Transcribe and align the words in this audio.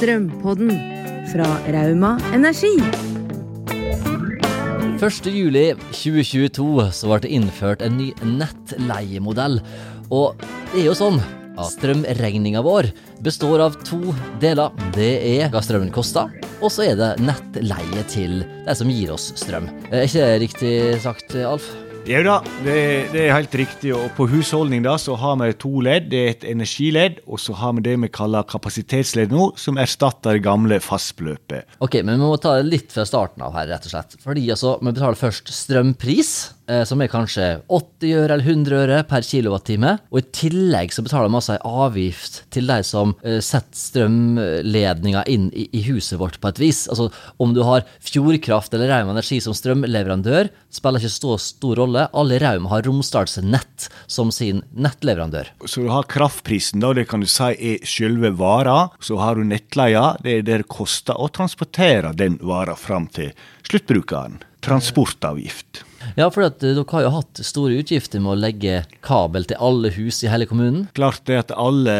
Strømpodden 0.00 0.70
fra 1.28 1.44
Rauma 1.74 2.14
Energi. 2.32 2.70
1.7.2022 4.96 6.86
så 6.96 7.10
ble 7.10 7.18
det 7.20 7.32
innført 7.36 7.84
en 7.84 7.98
ny 7.98 8.06
nettleiemodell. 8.24 9.58
Og 10.08 10.40
det 10.70 10.80
er 10.80 10.86
jo 10.86 10.94
sånn 10.96 11.20
at 11.20 11.74
strømregninga 11.74 12.64
vår 12.64 12.88
består 13.20 13.60
av 13.66 13.76
to 13.84 14.00
deler. 14.40 14.72
Det 14.96 15.12
er 15.34 15.52
hva 15.52 15.60
strømmen 15.60 15.92
koster, 15.92 16.32
og 16.64 16.72
så 16.72 16.88
er 16.88 16.96
det 16.96 17.20
nettleie 17.20 18.08
til 18.08 18.40
de 18.40 18.72
som 18.80 18.88
gir 18.88 19.12
oss 19.12 19.34
strøm. 19.36 19.68
Er 19.92 20.08
ikke 20.08 20.24
det 20.24 20.42
riktig 20.46 20.74
sagt, 21.04 21.36
Alf? 21.44 21.68
Jo 22.08 22.22
da, 22.24 22.38
det, 22.64 22.74
det 23.12 23.26
er 23.26 23.34
helt 23.34 23.54
riktig. 23.60 23.90
Og 23.94 24.08
på 24.16 24.24
husholdning 24.30 24.82
da, 24.86 24.94
så 24.98 25.14
har 25.20 25.36
vi 25.42 25.50
to 25.60 25.82
ledd. 25.84 26.08
Det 26.10 26.20
er 26.20 26.30
et 26.32 26.46
energiledd, 26.48 27.20
og 27.28 27.40
så 27.42 27.54
har 27.60 27.74
vi 27.76 27.84
det 27.84 27.96
vi 28.00 28.10
kaller 28.12 28.46
kapasitetsledd 28.48 29.34
nå, 29.34 29.50
som 29.60 29.78
erstatter 29.80 30.38
det 30.38 30.44
gamle 30.46 30.80
fastbeløpet. 30.82 31.76
Ok, 31.84 32.00
men 32.00 32.16
vi 32.16 32.30
må 32.30 32.38
ta 32.40 32.56
det 32.56 32.70
litt 32.70 32.94
fra 32.94 33.04
starten 33.08 33.44
av 33.44 33.54
her, 33.58 33.68
rett 33.74 33.86
og 33.86 33.92
slett. 33.92 34.16
Fordi 34.24 34.46
altså, 34.56 34.78
vi 34.80 34.94
betaler 34.94 35.20
først 35.20 35.52
strømpris, 35.54 36.32
som 36.86 37.02
er 37.02 37.10
kanskje 37.10 37.48
80 37.66 38.14
øre 38.20 38.36
eller 38.36 38.46
100 38.46 38.78
øre 38.78 39.00
per 39.08 39.26
kilowattime. 39.26 39.96
Og 40.12 40.20
i 40.22 40.28
tillegg 40.36 40.94
så 40.94 41.04
betaler 41.04 41.30
vi 41.30 41.40
altså 41.40 41.56
ei 41.56 41.72
avgift 41.84 42.38
til 42.54 42.70
de 42.70 42.78
som 42.86 43.14
eh, 43.24 43.40
setter 43.44 43.80
strømledninga 43.80 45.24
inn 45.30 45.48
i, 45.56 45.66
i 45.76 45.82
huset 45.88 46.18
vårt 46.20 46.38
på 46.40 46.52
et 46.52 46.62
vis. 46.62 46.84
Altså 46.92 47.10
om 47.42 47.54
du 47.56 47.62
har 47.66 47.86
Fjordkraft 48.04 48.74
eller 48.76 48.92
Rauma 48.92 49.14
Energi 49.16 49.40
som 49.42 49.56
strømleverandør, 49.56 50.50
spiller 50.70 51.02
ikke 51.02 51.14
så 51.16 51.36
stor 51.42 51.82
rolle. 51.82 52.06
Alle 52.16 52.38
i 52.38 52.42
Rauma 52.42 52.70
har 52.74 52.86
Romsdalsnett 52.86 53.90
som 54.10 54.30
sin 54.34 54.62
nettleverandør. 54.70 55.52
Så 55.66 55.84
du 55.84 55.90
har 55.92 56.08
kraftprisen, 56.10 56.82
da, 56.82 56.94
det 56.96 57.08
kan 57.10 57.24
du 57.24 57.28
si 57.30 57.50
er 57.50 57.86
selve 57.88 58.32
vara. 58.38 58.90
Så 59.02 59.18
har 59.20 59.36
du 59.36 59.46
nettleia, 59.46 60.14
det 60.22 60.38
er 60.38 60.46
det 60.46 60.60
det 60.62 60.70
koster 60.70 61.16
å 61.16 61.30
transportere 61.32 62.12
den 62.16 62.38
vara 62.44 62.76
fram 62.78 63.08
til 63.14 63.32
sluttbrukeren. 63.68 64.40
Transportavgift. 64.64 65.84
Ja, 66.18 66.28
for 66.32 66.44
eh, 66.46 66.54
dere 66.62 66.84
har 66.92 67.04
jo 67.06 67.12
hatt 67.14 67.42
store 67.46 67.80
utgifter 67.82 68.22
med 68.22 68.34
å 68.34 68.40
legge 68.40 68.82
kabel 69.06 69.46
til 69.48 69.60
alle 69.62 69.92
hus 69.94 70.22
i 70.24 70.30
hele 70.32 70.48
kommunen. 70.50 70.86
Klart 70.96 71.24
det 71.30 71.38
at 71.44 71.54
alle, 71.54 71.96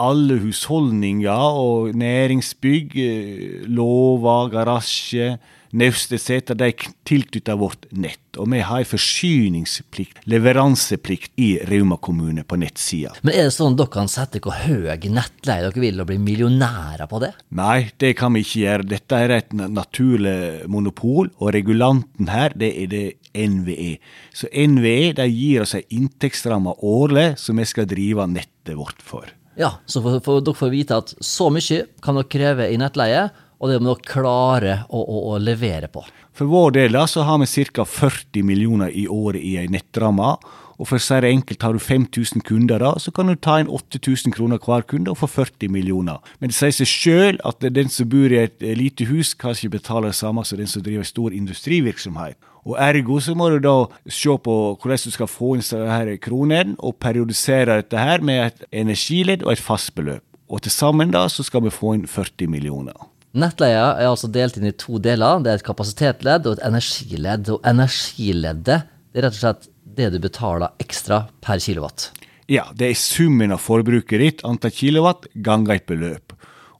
alle 0.00 0.40
husholdninger 0.42 1.60
og 1.60 1.96
næringsbygg, 1.96 2.96
eh, 3.00 3.68
låver, 3.68 4.50
garasje, 4.54 5.36
naustesæter, 5.72 6.58
de 6.58 6.70
er 6.70 6.86
tilknyttet 7.08 7.58
vårt 7.58 7.86
nett. 7.90 8.20
Og 8.36 8.50
vi 8.52 8.60
har 8.60 8.82
en 8.82 8.88
forsyningsplikt, 8.88 10.20
leveranseplikt, 10.28 11.32
i 11.40 11.56
Rauma 11.68 11.96
kommune 11.96 12.44
på 12.44 12.58
nettsida. 12.60 13.14
Men 13.22 13.34
er 13.34 13.48
det 13.48 13.54
sånn 13.56 13.74
at 13.74 13.80
dere 13.80 13.92
kan 13.94 14.10
sette 14.10 14.40
hvor 14.44 14.56
høy 14.56 14.88
nettleie 15.12 15.64
dere 15.64 15.82
vil 15.82 16.02
og 16.02 16.10
bli 16.10 16.18
millionærer 16.20 17.08
på 17.10 17.20
det? 17.24 17.32
Nei, 17.56 17.90
det 18.00 18.14
kan 18.20 18.36
vi 18.36 18.44
ikke 18.44 18.62
gjøre. 18.64 18.88
Dette 18.92 19.22
er 19.22 19.34
et 19.38 19.56
naturlig 19.56 20.66
monopol, 20.72 21.30
og 21.40 21.54
regulanten 21.56 22.30
her, 22.32 22.54
det 22.56 22.72
er 22.82 22.92
det 22.92 23.06
NVE. 23.36 23.96
Så 24.36 24.50
NVE 24.52 25.14
de 25.16 25.26
gir 25.30 25.64
oss 25.64 25.76
en 25.76 25.88
inntektsramme 25.92 26.76
årlig 26.84 27.32
som 27.40 27.58
vi 27.60 27.66
skal 27.68 27.88
drive 27.90 28.28
nettet 28.30 28.76
vårt 28.76 29.02
for. 29.04 29.28
Ja, 29.56 29.78
så 29.88 30.02
for, 30.04 30.20
for 30.24 30.44
dere 30.44 30.56
får 30.56 30.72
vite 30.72 31.00
at 31.00 31.14
så 31.24 31.48
mye 31.52 31.86
kan 32.04 32.18
dere 32.18 32.28
kreve 32.32 32.68
i 32.68 32.76
nettleie, 32.80 33.28
og 33.56 33.72
det 33.72 33.80
må 33.80 33.94
dere 33.94 34.10
klare 34.10 34.76
å, 34.88 35.00
å, 35.00 35.22
å 35.32 35.40
levere 35.40 35.88
på. 35.92 36.04
For 36.36 36.48
vår 36.50 36.76
del 36.76 37.00
så 37.08 37.24
har 37.24 37.40
vi 37.40 37.64
ca. 37.72 37.84
40 37.88 38.44
millioner 38.44 38.92
i 38.92 39.06
året 39.08 39.40
i 39.40 39.56
ei 39.60 39.68
nettramme. 39.72 40.36
Og 40.76 40.90
for 40.90 41.00
det 41.00 41.30
enkelt, 41.30 41.62
har 41.64 41.72
du 41.72 41.80
5000 41.80 42.42
kunder 42.44 42.82
da, 42.82 42.90
så 43.00 43.10
kan 43.10 43.30
du 43.30 43.34
ta 43.34 43.54
inn 43.60 43.70
8000 43.72 44.34
kroner 44.36 44.60
hver 44.60 44.84
kunde 44.84 45.10
og 45.10 45.22
få 45.22 45.26
40 45.26 45.72
millioner. 45.72 46.20
Men 46.38 46.52
det 46.52 46.58
sier 46.58 46.74
seg 46.76 46.90
sjøl 46.90 47.40
at 47.48 47.64
den 47.64 47.88
som 47.88 48.10
bor 48.12 48.28
i 48.28 48.42
et 48.42 48.60
lite 48.76 49.08
hus, 49.08 49.32
kan 49.32 49.56
ikke 49.56 49.78
betale 49.78 50.12
det 50.12 50.20
samme 50.20 50.44
som 50.44 50.60
den 50.60 50.68
som 50.68 50.84
driver 50.84 51.08
stor 51.08 51.32
industrivirksomhet. 51.32 52.36
Og 52.66 52.76
ergo 52.82 53.16
så 53.22 53.32
må 53.38 53.48
du 53.54 53.60
da 53.62 53.76
se 54.10 54.36
på 54.36 54.54
hvordan 54.74 55.04
du 55.06 55.14
skal 55.14 55.30
få 55.30 55.54
inn 55.54 55.64
disse 55.64 56.20
kronene, 56.20 56.76
og 56.76 56.98
periodisere 57.00 57.80
dette 57.80 57.96
her 57.96 58.20
med 58.20 58.50
et 58.50 58.64
energiledd 58.84 59.46
og 59.46 59.54
et 59.54 59.64
fastbeløp. 59.64 60.24
Og 60.52 60.62
til 60.62 60.74
sammen 60.74 61.14
da 61.14 61.24
så 61.32 61.46
skal 61.46 61.64
vi 61.64 61.72
få 61.72 61.96
inn 61.96 62.08
40 62.10 62.50
millioner. 62.52 63.15
Nettleia 63.36 63.88
er 64.00 64.08
altså 64.08 64.30
delt 64.32 64.56
inn 64.56 64.70
i 64.70 64.76
to 64.76 65.00
deler. 65.02 65.42
Det 65.44 65.52
er 65.52 65.60
et 65.60 65.66
kapasitetsledd 65.66 66.46
og 66.48 66.56
et 66.56 66.66
energiledd. 66.66 67.50
Og 67.52 67.66
energileddet 67.68 68.86
det 69.12 69.20
er 69.20 69.26
rett 69.26 69.36
og 69.36 69.42
slett 69.42 69.68
det 69.96 70.10
du 70.12 70.20
betaler 70.20 70.72
ekstra 70.82 71.26
per 71.44 71.60
kilowatt. 71.62 72.10
Ja, 72.52 72.68
det 72.76 72.90
er 72.90 72.98
summen 73.00 73.54
av 73.54 73.62
forbruket 73.64 74.22
ditt, 74.22 74.42
antall 74.46 74.72
kilowatt, 74.74 75.26
ganger 75.34 75.76
et 75.76 75.86
beløp. 75.88 76.34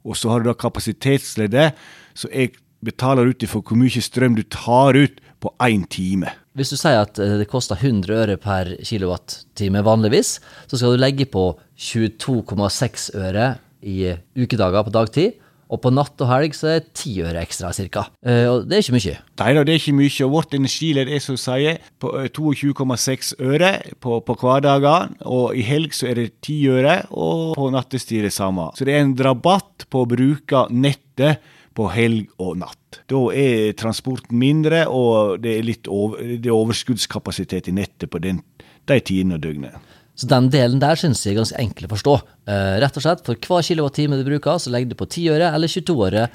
Og 0.07 0.15
så 0.15 0.31
har 0.31 0.41
du 0.41 0.49
da 0.49 0.55
kapasitetsleddet, 0.57 1.77
så 2.15 2.29
jeg 2.31 2.53
betaler 2.85 3.29
ut 3.29 3.43
ifra 3.43 3.61
hvor 3.65 3.77
mye 3.77 4.03
strøm 4.03 4.37
du 4.37 4.45
tar 4.47 4.97
ut 4.97 5.17
på 5.43 5.51
én 5.65 5.83
time. 5.91 6.31
Hvis 6.57 6.71
du 6.73 6.77
sier 6.79 7.03
at 7.03 7.19
eh, 7.21 7.35
det 7.37 7.49
koster 7.51 7.77
100 7.77 8.13
øre 8.15 8.37
per 8.41 8.71
kilowattime 8.85 9.83
vanligvis, 9.85 10.37
så 10.65 10.79
skal 10.79 10.95
du 10.95 11.01
legge 11.01 11.27
på 11.29 11.51
22,6 11.77 13.11
øre 13.17 13.51
i 13.85 14.15
ukedager 14.37 14.87
på 14.87 14.93
dagtid. 14.95 15.37
Og 15.67 15.81
på 15.83 15.91
natt 15.91 16.21
og 16.23 16.29
helg 16.31 16.55
så 16.55 16.69
er 16.71 16.79
det 16.81 16.93
ti 16.95 17.13
øre 17.23 17.41
ekstra 17.43 17.73
ca. 17.75 18.05
Og 18.51 18.67
det 18.67 18.77
er 18.77 18.85
ikke 18.85 18.95
mye. 18.95 19.15
Nei 19.41 19.49
da, 19.57 19.63
det 19.67 19.73
er 19.73 19.81
ikke 19.81 19.97
mye. 19.97 20.13
Og 20.25 20.33
vårt 20.37 20.55
energiledd 20.55 21.11
er 21.11 21.23
som 21.23 21.39
sier 21.39 21.81
på 22.01 22.13
eh, 22.21 22.29
22,6 22.31 23.33
øre 23.43 23.73
på, 24.03 24.21
på 24.23 24.37
hverdager. 24.41 25.11
Og 25.27 25.57
i 25.57 25.65
helg 25.67 25.95
så 25.97 26.11
er 26.11 26.21
det 26.21 26.29
ti 26.45 26.61
øre, 26.71 27.01
og 27.11 27.57
på 27.57 27.69
nattestid 27.73 28.25
det 28.27 28.33
samme. 28.35 28.69
Så 28.77 28.87
det 28.87 28.95
er 28.95 29.03
en 29.03 29.15
rabatt 29.27 29.87
på 29.91 30.03
å 30.03 30.09
bruke 30.09 30.67
nettet 30.71 31.43
på 31.77 31.89
helg 31.93 32.31
og 32.41 32.57
natt. 32.63 33.01
Da 33.11 33.19
er 33.37 33.75
transporten 33.77 34.39
mindre, 34.39 34.85
og 34.89 35.43
det 35.43 35.59
er 35.59 35.67
litt 35.67 35.89
over, 35.91 36.23
det 36.23 36.49
er 36.49 36.55
overskuddskapasitet 36.55 37.69
i 37.69 37.75
nettet 37.77 38.09
på 38.09 38.21
den, 38.23 38.41
de 38.87 38.97
tidene 39.03 39.37
av 39.37 39.43
døgnet. 39.43 39.93
Så 40.17 40.29
den 40.29 40.49
delen 40.53 40.81
der 40.81 40.97
syns 40.97 41.21
jeg 41.25 41.35
er 41.35 41.43
ganske 41.43 41.59
enkel 41.61 41.85
å 41.85 41.93
forstå. 41.93 42.15
Eh, 42.49 42.75
rett 42.81 42.97
og 42.97 43.05
slett, 43.05 43.21
For 43.25 43.37
hver 43.37 43.65
kilowattime 43.65 44.17
du 44.17 44.25
bruker, 44.25 44.57
så 44.57 44.73
legger 44.73 44.89
du 44.91 44.97
på 44.97 45.05
10 45.05 45.29
øre 45.35 45.51
eller 45.53 45.69
22 45.69 45.97
øre. 46.09 46.27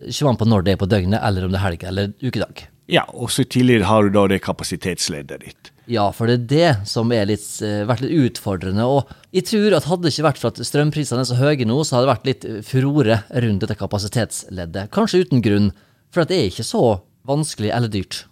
Ikke 0.00 0.30
an 0.30 0.40
på 0.40 0.48
når 0.48 0.64
det 0.64 0.72
er 0.74 0.80
på 0.80 0.88
døgnet, 0.88 1.20
eller 1.20 1.44
om 1.44 1.52
det 1.52 1.60
er 1.60 1.66
helg 1.66 1.84
eller 1.84 2.12
ukedag. 2.24 2.66
Ja, 2.88 3.02
og 3.12 3.32
så 3.34 3.42
tidligere 3.44 3.88
har 3.88 4.06
du 4.06 4.14
da 4.14 4.26
det 4.30 4.44
kapasitetsleddet 4.44 5.42
ditt. 5.42 5.72
Ja, 5.90 6.08
for 6.14 6.30
det 6.30 6.36
er 6.36 6.46
det 6.50 6.88
som 6.90 7.10
har 7.14 7.28
eh, 7.28 7.82
vært 7.86 8.04
litt 8.04 8.14
utfordrende. 8.30 8.86
Og 8.88 9.10
jeg 9.36 9.46
tror 9.50 9.76
at 9.76 9.88
hadde 9.90 10.06
det 10.06 10.14
ikke 10.14 10.28
vært 10.30 10.40
for 10.40 10.52
at 10.54 10.62
strømprisene 10.70 11.22
er 11.22 11.28
så 11.28 11.38
høye 11.38 11.66
nå, 11.68 11.76
så 11.84 11.96
hadde 11.96 12.06
det 12.06 12.14
vært 12.14 12.30
litt 12.30 12.46
furore 12.66 13.20
rundt 13.44 13.66
dette 13.66 13.78
kapasitetsleddet. 13.78 14.88
Kanskje 14.94 15.26
uten 15.26 15.44
grunn, 15.44 15.70
for 16.14 16.24
at 16.24 16.32
det 16.32 16.40
er 16.40 16.48
ikke 16.50 16.66
så 16.66 16.84
vanskelig 17.26 17.74
eller 17.74 17.92
dyrt. 17.92 18.24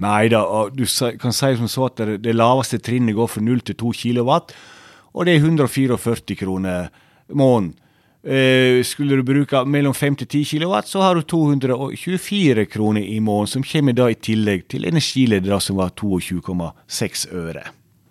Nei 0.00 0.28
da, 0.32 0.40
du 0.72 0.86
kan 1.20 1.34
si 1.36 1.52
som 1.58 1.68
så 1.68 1.86
at 1.90 2.00
det, 2.22 2.32
laveste 2.32 2.80
trinnet 2.80 3.16
går 3.16 3.28
fra 3.28 3.42
0 3.44 3.60
til 3.60 3.76
2 3.76 3.92
kW, 3.92 4.30
og 5.12 5.26
det 5.28 5.34
er 5.34 5.44
144 5.44 6.36
kroner 6.40 6.88
måneden. 7.28 7.74
Eh, 8.22 8.78
skulle 8.86 9.16
du 9.18 9.24
bruke 9.26 9.64
mellom 9.66 9.92
5 9.92 10.16
til 10.22 10.28
10 10.44 10.44
kW, 10.54 10.74
så 10.86 11.02
har 11.02 11.18
du 11.18 11.22
224 11.26 12.66
kroner 12.70 13.02
i 13.02 13.18
måneden, 13.20 13.50
som 13.50 13.64
kommer 13.66 13.96
da 13.98 14.06
i 14.08 14.14
tillegg 14.14 14.68
til 14.70 14.86
energileder 14.86 15.58
som 15.60 15.80
var 15.82 15.90
22,6 15.98 17.26
øre. 17.34 17.64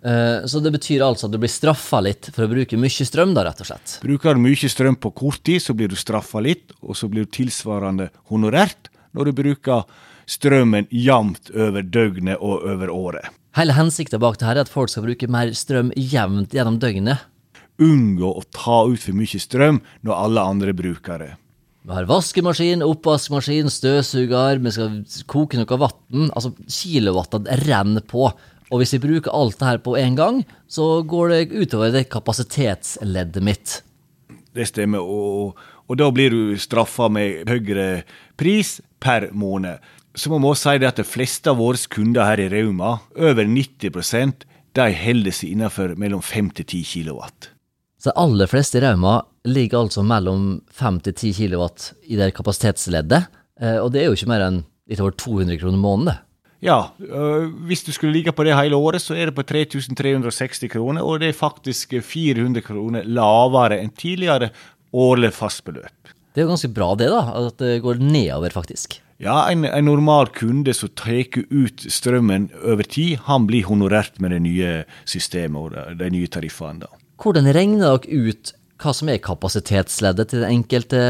Eh, 0.04 0.44
Så 0.46 0.60
det 0.60 0.72
betyr 0.72 1.00
altså 1.00 1.26
at 1.26 1.32
du 1.32 1.38
blir 1.38 1.48
straffa 1.50 2.02
litt 2.02 2.28
for 2.34 2.44
å 2.44 2.50
bruke 2.50 2.76
mye 2.76 3.06
strøm, 3.08 3.32
da, 3.34 3.46
rett 3.48 3.60
og 3.64 3.70
slett. 3.70 3.98
Bruker 4.02 4.34
du 4.34 4.40
mye 4.44 4.68
strøm 4.68 4.96
på 5.00 5.14
kort 5.14 5.42
tid, 5.42 5.62
så 5.62 5.74
blir 5.74 5.88
du 5.88 5.96
straffa 5.96 6.42
litt, 6.42 6.72
og 6.82 6.94
så 6.94 7.08
blir 7.08 7.24
du 7.24 7.30
tilsvarende 7.32 8.10
honorert 8.28 8.90
når 9.14 9.30
du 9.30 9.32
bruker 9.32 9.84
strømmen 10.30 10.88
jevnt 10.90 11.52
over 11.54 11.82
døgnet 11.82 12.40
og 12.40 12.64
over 12.68 12.92
året. 12.92 13.28
Hele 13.56 13.76
hensikten 13.76 14.20
bak 14.22 14.38
det 14.40 14.48
her 14.48 14.56
er 14.56 14.64
at 14.64 14.72
folk 14.72 14.92
skal 14.92 15.04
bruke 15.04 15.28
mer 15.28 15.52
strøm 15.56 15.92
jevnt 15.96 16.54
gjennom 16.56 16.78
døgnet. 16.80 17.28
Unngå 17.82 18.30
å 18.38 18.44
ta 18.54 18.82
ut 18.88 19.00
for 19.02 19.16
mye 19.16 19.40
strøm 19.40 19.80
når 20.06 20.18
alle 20.18 20.44
andre 20.54 20.74
bruker 20.76 21.20
det. 21.20 21.32
Vi 21.82 21.90
har 21.90 22.06
vaskemaskin, 22.06 22.84
oppvaskmaskin, 22.86 23.70
støvsuger, 23.72 24.60
vi 24.62 24.70
skal 24.70 25.00
koke 25.26 25.58
noe 25.58 25.78
vann. 25.82 26.28
Altså, 26.30 26.52
kilowattene 26.70 27.56
renner 27.64 28.04
på. 28.06 28.28
Og 28.72 28.80
hvis 28.80 28.94
vi 28.94 29.02
bruker 29.02 29.34
alt 29.34 29.58
det 29.58 29.66
her 29.66 29.80
på 29.82 29.96
én 29.98 30.14
gang, 30.16 30.44
så 30.70 31.02
går 31.02 31.32
det 31.32 31.40
utover 31.52 31.90
det 31.92 32.06
kapasitetsleddet 32.12 33.44
mitt. 33.44 33.80
Det 34.54 34.68
stemmer, 34.68 35.02
og, 35.02 35.58
og 35.90 35.98
da 35.98 36.08
blir 36.14 36.32
du 36.32 36.54
straffa 36.60 37.10
med 37.12 37.50
høyere 37.50 38.04
pris 38.38 38.78
per 39.02 39.32
måned. 39.34 39.82
Så 40.14 40.30
man 40.32 40.42
må 40.44 40.52
si 40.58 40.74
det 40.80 40.90
at 40.90 41.00
de 41.00 41.06
fleste 41.08 41.48
av 41.52 41.60
våre 41.60 41.80
kunder 41.92 42.26
her 42.28 42.42
i 42.42 42.48
Rauma, 42.52 42.98
over 43.16 43.48
90 43.48 44.46
de 44.72 44.86
holder 44.96 45.34
seg 45.36 45.52
innenfor 45.52 45.96
mellom 46.00 46.22
5 46.24 46.50
til 46.56 46.64
10 46.64 46.82
kW. 46.88 47.20
Så 48.00 48.10
de 48.10 48.16
aller 48.18 48.48
fleste 48.50 48.80
i 48.80 48.82
Rauma 48.82 49.20
ligger 49.46 49.84
altså 49.84 50.02
mellom 50.04 50.60
5 50.74 51.00
til 51.06 51.14
10 51.14 51.32
kW 51.38 51.64
i 52.08 52.18
det 52.18 52.32
kapasitetsleddet. 52.36 53.28
Eh, 53.60 53.78
Og 53.78 53.92
det 53.92 54.02
er 54.02 54.10
jo 54.10 54.16
ikke 54.16 54.32
mer 54.32 54.44
enn 54.48 54.62
litt 54.90 55.00
over 55.00 55.14
200 55.16 55.60
kroner 55.60 55.78
måneden, 55.80 56.12
det. 56.12 56.18
Ja, 56.62 56.92
øh, 57.02 57.48
hvis 57.66 57.82
du 57.82 57.90
skulle 57.92 58.14
ligge 58.14 58.32
på 58.32 58.44
det 58.46 58.54
hele 58.54 58.76
året, 58.78 59.02
så 59.02 59.16
er 59.18 59.26
det 59.30 59.34
på 59.34 59.42
3360 59.42 60.70
kroner, 60.70 61.02
og 61.02 61.18
det 61.20 61.32
er 61.32 61.38
faktisk 61.38 61.96
400 62.06 62.62
kroner 62.62 63.02
lavere 63.02 63.80
enn 63.82 63.90
tidligere 63.90 64.52
årlig 64.94 65.32
fastbeløp. 65.34 66.12
Det 66.32 66.40
er 66.40 66.46
jo 66.46 66.52
ganske 66.52 66.70
bra 66.72 66.92
det, 66.96 67.10
da. 67.12 67.22
At 67.48 67.58
det 67.58 67.80
går 67.82 67.98
nedover, 68.00 68.54
faktisk. 68.54 69.00
Ja, 69.22 69.44
en, 69.52 69.62
en 69.64 69.86
normal 69.86 70.32
kunde 70.34 70.74
som 70.74 70.90
tar 70.98 71.38
ut 71.54 71.84
strømmen 71.86 72.48
over 72.66 72.82
tid, 72.82 73.20
han 73.28 73.46
blir 73.46 73.68
honorert 73.68 74.18
med 74.18 74.34
det 74.34 74.40
nye 74.42 74.72
systemet 75.06 75.60
og 75.62 75.98
de, 76.00 76.08
nye 76.10 76.26
tariffene. 76.26 76.82
da. 76.82 76.90
Hvordan 77.22 77.46
regner 77.54 77.84
dere 77.86 78.32
ut 78.32 78.56
hva 78.82 78.90
som 78.96 79.12
er 79.12 79.22
kapasitetsleddet 79.22 80.32
til 80.32 80.42
den 80.42 80.56
enkelte 80.58 81.02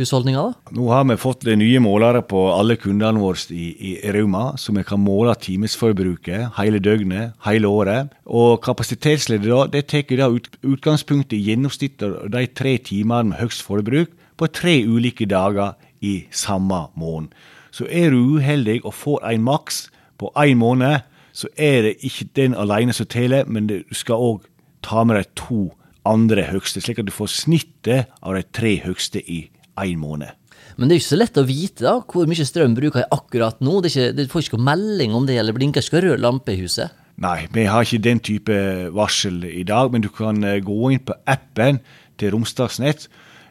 husholdninga. 0.00 0.44
Nå 0.74 0.88
har 0.90 1.04
vi 1.06 1.18
fått 1.20 1.44
det 1.46 1.58
nye 1.60 1.80
målere 1.84 2.22
på 2.24 2.46
alle 2.54 2.78
kundene 2.80 3.20
våre 3.20 3.38
i, 3.54 3.68
i 3.92 3.92
Rauma, 4.14 4.56
så 4.58 4.74
vi 4.74 4.84
kan 4.88 5.02
måle 5.02 5.34
timesforbruket 5.38 6.56
hele 6.58 6.80
døgnet, 6.82 7.36
hele 7.46 7.70
året. 7.70 8.12
Og 8.24 8.56
kapasitetsleddet 8.64 9.52
da, 9.52 9.66
det 9.76 9.86
tar 9.92 10.08
da 10.18 10.30
ut, 10.32 10.48
utgangspunkt 10.64 11.36
i 11.36 11.42
gjennomsnittet 11.44 12.32
de 12.32 12.46
tre 12.56 12.76
timene 12.82 13.32
med 13.32 13.42
høyst 13.42 13.64
forbruk 13.66 14.16
på 14.40 14.48
tre 14.50 14.80
ulike 14.88 15.28
dager 15.28 15.76
i 16.02 16.26
samme 16.30 16.86
måned. 16.98 17.32
Så 17.72 17.86
er 17.88 18.12
du 18.12 18.36
uheldig 18.36 18.82
og 18.84 18.94
får 18.94 19.22
en 19.30 19.46
maks 19.46 19.86
på 20.20 20.30
én 20.36 20.58
måned, 20.60 21.06
så 21.32 21.48
er 21.56 21.86
det 21.86 21.94
ikke 22.04 22.28
den 22.36 22.54
alene 22.54 22.92
som 22.92 23.08
teller, 23.08 23.48
men 23.48 23.70
du 23.70 23.78
skal 23.96 24.20
òg 24.20 24.44
ta 24.84 25.04
med 25.08 25.16
de 25.16 25.24
to 25.38 25.62
andre 26.04 26.44
høgste, 26.50 26.82
slik 26.82 27.00
at 27.00 27.08
du 27.08 27.14
får 27.14 27.30
snittet 27.32 28.12
av 28.20 28.36
de 28.36 28.42
tre 28.52 28.76
høgste 28.84 29.22
i 29.22 29.46
én 29.80 29.96
måned. 30.02 30.34
Men 30.76 30.88
det 30.88 30.96
er 30.96 31.02
ikke 31.02 31.12
så 31.12 31.20
lett 31.20 31.40
å 31.40 31.46
vite 31.48 31.84
da, 31.84 31.94
hvor 32.08 32.28
mye 32.28 32.46
strøm 32.48 32.74
bruker 32.76 33.02
jeg 33.02 33.12
akkurat 33.12 33.60
nå. 33.64 33.80
Det 33.82 33.92
ikke, 33.92 34.12
du 34.16 34.22
får 34.30 34.46
ikke 34.46 34.60
melding 34.68 35.16
om 35.16 35.26
det, 35.28 35.36
eller 35.40 35.56
blinker 35.56 35.84
ikke 35.84 36.02
rød 36.04 36.22
lampe 36.22 36.54
i 36.54 36.62
huset. 36.62 36.92
Nei, 37.22 37.44
vi 37.52 37.66
har 37.68 37.84
ikke 37.84 38.02
den 38.02 38.22
type 38.24 38.54
varsel 38.96 39.42
i 39.48 39.64
dag, 39.68 39.92
men 39.92 40.04
du 40.04 40.08
kan 40.12 40.40
eh, 40.48 40.62
gå 40.64 40.94
inn 40.94 41.04
på 41.04 41.16
appen 41.28 41.82
til 42.20 42.32
Romsdalsnett. 42.34 43.06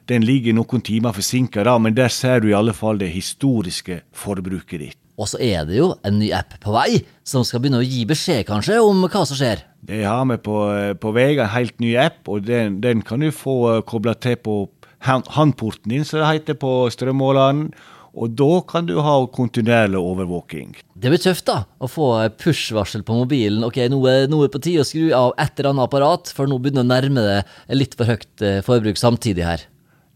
Den 0.09 0.25
ligger 0.25 0.55
noen 0.57 0.81
timer 0.81 1.13
forsinka, 1.15 1.63
men 1.79 1.95
der 1.97 2.09
ser 2.09 2.41
du 2.41 2.49
i 2.49 2.57
alle 2.57 2.73
fall 2.73 2.99
det 3.01 3.11
historiske 3.13 4.01
forbruket 4.17 4.79
ditt. 4.79 4.97
Og 5.21 5.29
så 5.29 5.37
er 5.43 5.67
det 5.69 5.77
jo 5.77 5.91
en 6.07 6.17
ny 6.17 6.31
app 6.33 6.55
på 6.63 6.73
vei, 6.73 7.03
som 7.27 7.45
skal 7.45 7.61
begynne 7.61 7.81
å 7.83 7.85
gi 7.85 8.05
beskjed 8.09 8.47
kanskje 8.47 8.79
om 8.81 9.03
hva 9.05 9.23
som 9.27 9.37
skjer. 9.37 9.61
Det 9.85 10.03
har 10.05 10.25
vi 10.29 10.37
på, 10.41 10.57
eh, 10.73 10.93
på 10.97 11.13
vei, 11.13 11.37
en 11.37 11.51
helt 11.53 11.79
ny 11.79 11.95
app, 11.97 12.27
og 12.27 12.45
den, 12.47 12.79
den 12.81 13.01
kan 13.05 13.21
du 13.21 13.29
få 13.33 13.57
eh, 13.75 13.81
kobla 13.85 14.15
til 14.17 14.37
på 14.41 14.57
håndporten 15.01 15.89
din, 15.89 16.05
som 16.05 16.21
det 16.21 16.29
heter 16.29 16.57
på 16.61 16.89
strømmåleren. 16.93 17.71
Og 18.11 18.33
da 18.35 18.59
kan 18.67 18.87
du 18.89 18.97
ha 18.99 19.13
kontinuerlig 19.31 19.99
overvåking. 19.99 20.73
Det 20.99 21.11
blir 21.13 21.21
tøft, 21.21 21.45
da. 21.47 21.63
Å 21.79 21.87
få 21.87 22.09
push-varsel 22.41 23.05
på 23.07 23.15
mobilen. 23.15 23.63
Ok, 23.63 23.79
nå 23.87 24.01
er 24.11 24.25
det 24.27 24.51
på 24.51 24.61
tide 24.61 24.83
å 24.83 24.87
skru 24.87 25.13
av 25.15 25.31
et 25.39 25.55
eller 25.55 25.71
annet 25.71 25.87
apparat, 25.87 26.33
for 26.35 26.49
nå 26.49 26.59
begynner 26.59 26.83
det 26.83 26.89
å 26.89 26.91
nærme 26.91 27.23
det 27.23 27.77
litt 27.79 27.95
for 27.95 28.11
høyt 28.11 28.43
eh, 28.43 28.59
forbruk 28.67 28.99
samtidig 28.99 29.47
her. 29.47 29.63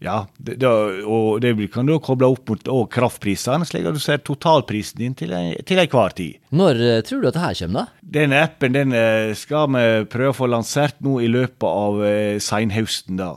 Ja, 0.04 0.26
det, 0.36 0.58
det, 0.60 0.68
og 1.08 1.40
det 1.40 1.54
kan 1.72 1.88
du 1.88 1.96
koble 2.04 2.28
opp 2.28 2.50
mot 2.52 2.68
kraftprisene, 2.92 3.64
slik 3.68 3.86
at 3.88 3.96
du 3.96 4.02
ser 4.02 4.20
totalprisen 4.20 5.00
din 5.00 5.16
til, 5.16 5.32
til 5.64 5.80
enhver 5.80 6.12
tid. 6.16 6.36
Når 6.52 6.82
uh, 6.82 6.98
tror 7.06 7.22
du 7.22 7.30
at 7.30 7.38
dette 7.38 7.54
kommer, 7.62 7.86
da? 7.86 8.10
Den 8.18 8.36
appen 8.36 8.76
den 8.76 8.92
uh, 8.92 9.32
skal 9.38 9.70
vi 9.72 9.86
prøve 10.12 10.34
å 10.34 10.36
få 10.36 10.50
lansert 10.52 11.00
nå 11.04 11.16
i 11.24 11.30
løpet 11.32 11.66
av 11.66 12.02
uh, 12.04 12.36
seinhøsten. 12.42 13.16
da. 13.22 13.32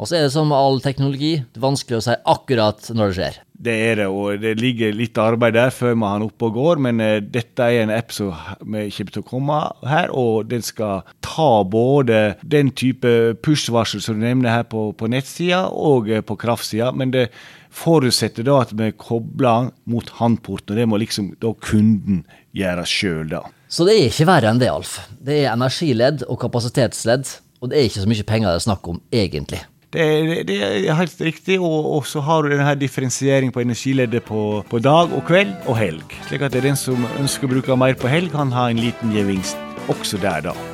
Og 0.00 0.08
så 0.08 0.16
er 0.18 0.26
det 0.26 0.32
som 0.34 0.48
med 0.50 0.58
all 0.58 0.80
teknologi, 0.82 1.36
det 1.44 1.60
er 1.60 1.64
vanskelig 1.68 2.00
å 2.00 2.04
si 2.04 2.14
akkurat 2.32 2.88
når 2.96 3.10
det 3.10 3.16
skjer. 3.18 3.40
Det 3.62 3.74
er 3.86 3.98
det, 4.00 4.06
og 4.10 4.40
det 4.42 4.56
ligger 4.58 4.94
litt 4.96 5.18
arbeid 5.22 5.54
der 5.54 5.70
før 5.70 5.92
vi 5.94 6.02
har 6.02 6.18
den 6.18 6.26
oppe 6.26 6.48
og 6.48 6.56
går. 6.56 6.80
Men 6.82 6.98
uh, 6.98 7.20
dette 7.22 7.62
er 7.62 7.84
en 7.84 7.94
app 7.94 8.10
som 8.14 8.32
vi 8.64 8.88
kommer 8.90 9.14
til 9.14 9.22
å 9.22 9.28
komme 9.28 9.58
her, 9.86 10.10
og 10.10 10.48
den 10.50 10.64
skal 10.66 11.04
ta 11.22 11.62
både 11.62 12.34
den 12.42 12.72
type 12.74 13.12
push-varsel 13.46 14.02
som 14.02 14.18
du 14.18 14.26
nevner 14.26 14.56
her 14.56 14.66
på, 14.66 14.88
på 14.98 15.10
nettsida, 15.12 15.68
og 15.70 16.10
uh, 16.10 16.18
på 16.26 16.38
kraftsida. 16.40 16.90
Men 16.90 17.14
det 17.14 17.28
forutsetter 17.72 18.48
da 18.48 18.58
at 18.64 18.74
vi 18.74 18.90
kobler 18.98 19.70
mot 19.86 20.10
handporten, 20.18 20.74
og 20.74 20.82
det 20.82 20.90
må 20.90 20.98
liksom 20.98 21.34
da 21.42 21.54
kunden 21.62 22.24
gjøre 22.58 22.88
sjøl, 22.88 23.28
da. 23.30 23.46
Så 23.72 23.86
det 23.88 23.94
er 23.94 24.10
ikke 24.10 24.28
verre 24.28 24.50
enn 24.50 24.58
det, 24.60 24.72
Alf. 24.72 24.98
Det 25.22 25.44
er 25.44 25.52
energiledd 25.54 26.26
og 26.26 26.42
kapasitetsledd, 26.42 27.30
og 27.62 27.70
det 27.70 27.78
er 27.78 27.86
ikke 27.86 28.02
så 28.02 28.10
mye 28.10 28.26
penger 28.26 28.50
det 28.50 28.58
er 28.58 28.66
snakk 28.66 28.90
om, 28.90 28.98
egentlig. 29.14 29.62
Det, 29.92 30.46
det, 30.48 30.58
er 30.62 30.96
helt 30.96 31.20
riktig. 31.20 31.58
Og, 31.60 32.06
så 32.08 32.22
har 32.24 32.42
du 32.42 32.52
denne 32.52 32.74
differensiering 32.80 33.52
på 33.52 33.60
energileddet 33.60 34.24
på, 34.24 34.62
på, 34.68 34.82
dag 34.82 35.12
og 35.12 35.24
kveld 35.28 35.54
og 35.66 35.76
helg. 35.78 36.18
Slik 36.28 36.44
at 36.46 36.54
det 36.54 36.62
er 36.62 36.70
den 36.70 36.80
som 36.80 37.08
ønsker 37.18 37.48
å 37.48 37.56
bruke 37.56 37.76
mer 37.76 37.98
på 37.98 38.10
helg, 38.12 38.32
kan 38.32 38.54
ha 38.56 38.70
en 38.70 38.80
liten 38.80 39.12
gevinst 39.12 39.58
også 39.92 40.20
der, 40.22 40.48
da. 40.48 40.71